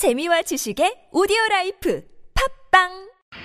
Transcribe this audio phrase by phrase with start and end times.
[0.00, 2.02] 재미와 지식의 오디오 라이프
[2.72, 2.88] 팟빵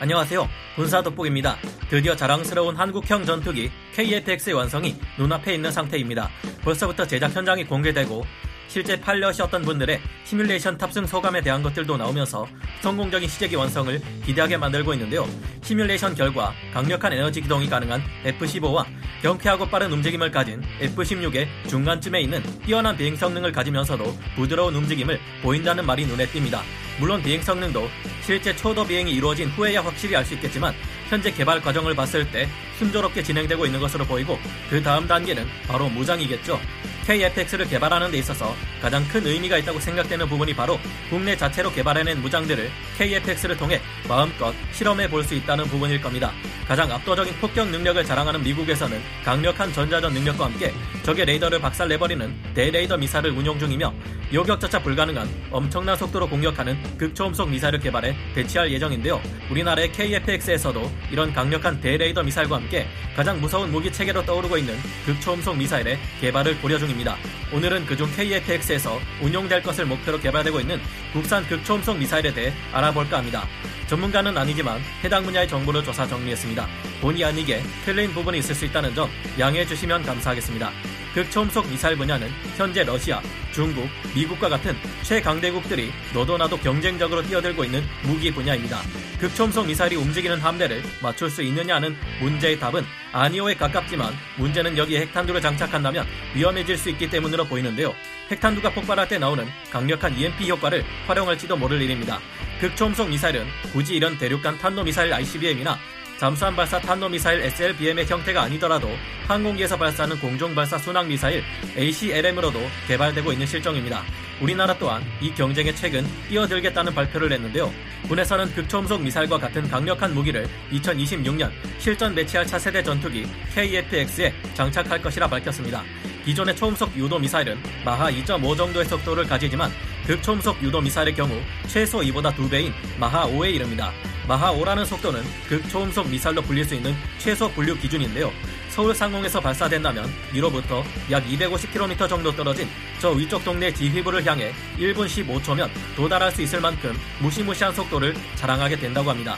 [0.00, 0.48] 안녕하세요.
[0.74, 1.56] 군사 돋보기입니다.
[1.88, 6.28] 드디어 자랑스러운 한국형 전투기 KF-X의 완성이 눈앞에 있는 상태입니다.
[6.64, 8.24] 벌써부터 제작 현장이 공개되고
[8.70, 12.46] 실제 파일럿이셨던 분들의 시뮬레이션 탑승 소감에 대한 것들도 나오면서
[12.82, 15.28] 성공적인 시제기 완성을 기대하게 만들고 있는데요.
[15.62, 18.86] 시뮬레이션 결과 강력한 에너지 기동이 가능한 F-15와
[19.22, 26.06] 경쾌하고 빠른 움직임을 가진 F-16의 중간쯤에 있는 뛰어난 비행 성능을 가지면서도 부드러운 움직임을 보인다는 말이
[26.06, 26.60] 눈에 띕니다.
[27.00, 27.88] 물론 비행 성능도
[28.22, 30.72] 실제 초도 비행이 이루어진 후에야 확실히 알 수 있겠지만
[31.08, 32.48] 현재 개발 과정을 봤을 때
[32.78, 36.60] 순조롭게 진행되고 있는 것으로 보이고 그 다음 단계는 바로 무장이겠죠.
[37.06, 40.78] KFX를 개발하는 데 있어서 가장 큰 의미가 있다고 생각되는 부분이 바로
[41.08, 46.32] 국내 자체로 개발해낸 무장들을 KFX를 통해 마음껏 실험해 볼 수 있다는 부분일 겁니다.
[46.66, 53.28] 가장 압도적인 폭격 능력을 자랑하는 미국에서는 강력한 전자전 능력과 함께 적의 레이더를 박살내버리는 대레이더 미사를
[53.30, 53.92] 운용 중이며
[54.32, 59.20] 요격자차 불가능한 엄청난 속도로 공격하는 극초음속 미사일을 개발해 대치할 예정인데요.
[59.50, 64.76] 우리나라의 KFX에서도 이런 강력한 대레이더 미사일과 함께 가장 무서운 무기 체계로 떠오르고 있는
[65.06, 67.16] 극초음속 미사일의 개발을 고려 중 입니다.
[67.52, 70.80] 오늘은 그중 KFX에서 운용될 것을 목표로 개발되고 있는
[71.12, 73.46] 국산 극초음속 미사일에 대해 알아볼까 합니다.
[73.86, 76.66] 전문가는 아니지만 해당 분야의 정보를 조사 정리했습니다.
[77.00, 80.70] 본의 아니게 틀린 부분이 있을 수 있다는 점 양해해 주시면 감사하겠습니다.
[81.14, 83.20] 극초음속 미사일 분야는 현재 러시아,
[83.52, 88.80] 중국, 미국과 같은 최강대국들이 너도나도 경쟁적으로 뛰어들고 있는 무기 분야입니다.
[89.18, 96.06] 극초음속 미사일이 움직이는 함대를 맞출 수 있느냐는 문제의 답은 아니오에 가깝지만 문제는 여기에 핵탄두를 장착한다면
[96.34, 97.92] 위험해질 수 있기 때문으로 보이는데요.
[98.30, 102.20] 핵탄두가 폭발할 때 나오는 강력한 EMP 효과를 활용할지도 모를 일입니다.
[102.60, 105.76] 극초음속 미사일은 굳이 이런 대륙간 탄도미사일 ICBM이나
[106.20, 108.90] 잠수함 발사 탄도미사일 SLBM의 형태가 아니더라도
[109.26, 111.42] 항공기에서 발사하는 공중발사 순항미사일
[111.78, 114.02] ACLM으로도 개발되고 있는 실정입니다.
[114.38, 117.72] 우리나라 또한 이 경쟁에 최근 뛰어들겠다는 발표를 했는데요.
[118.06, 125.82] 군에서는 극초음속 미사일과 같은 강력한 무기를 2026년 실전 배치할 차세대 전투기 KF-X에 장착할 것이라 밝혔습니다.
[126.26, 129.70] 기존의 초음속 유도 미사일은 마하 2.5 정도의 속도를 가지지만
[130.06, 131.34] 극초음속 유도 미사일의 경우
[131.66, 133.90] 최소 이보다 2배인 마하 5에 이릅니다.
[134.30, 138.30] 마하 5라는 속도는 극초음속 미사일로 불릴 수 있는 최소 분류 기준인데요.
[138.68, 142.68] 서울 상공에서 발사된다면 이로부터 약 250km 정도 떨어진
[143.00, 149.10] 저 위쪽 동네 지휘부를 향해 1분 15초면 도달할 수 있을 만큼 무시무시한 속도를 자랑하게 된다고
[149.10, 149.34] 합니다.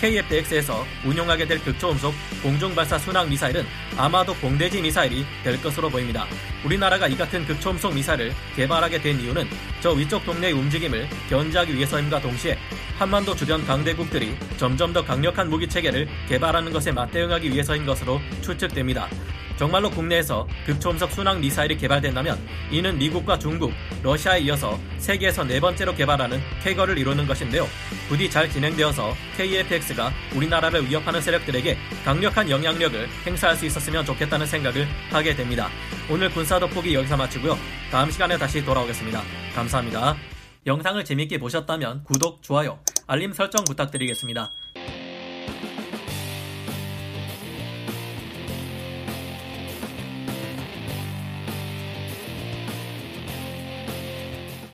[0.00, 3.64] KF-X에서 운용하게 될 극초음속 공중발사 순항 미사일은
[3.96, 6.26] 아마도 공대지 미사일이 될 것으로 보입니다.
[6.64, 9.48] 우리나라가 이 같은 극초음속 미사일을 개발하게 된 이유는
[9.80, 12.58] 저 위쪽 동네의 움직임을 견제하기 위해서임과 동시에
[12.98, 19.08] 한반도 주변 강대국들이 점점 더 강력한 무기 체계를 개발하는 것에 맞대응하기 위해서인 것으로 추측됩니다.
[19.56, 22.38] 정말로 국내에서 극초음속 순항 미사일이 개발된다면
[22.70, 23.72] 이는 미국과 중국,
[24.02, 27.66] 러시아에 이어서 세계에서 네 번째로 개발하는 쾌거를 이루는 것인데요.
[28.08, 35.34] 부디 잘 진행되어서 KF-X가 우리나라를 위협하는 세력들에게 강력한 영향력을 행사할 수 있었으면 좋겠다는 생각을 하게
[35.34, 35.68] 됩니다.
[36.10, 37.58] 오늘 군사 돋보기 여기서 마치고요.
[37.90, 39.22] 다음 시간에 다시 돌아오겠습니다.
[39.54, 40.16] 감사합니다.
[40.66, 44.50] 영상을 재밌게 보셨다면 구독, 좋아요, 알림 설정 부탁드리겠습니다.